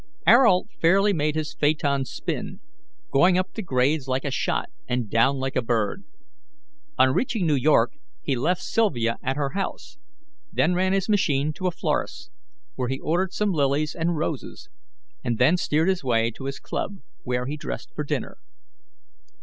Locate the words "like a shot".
4.07-4.71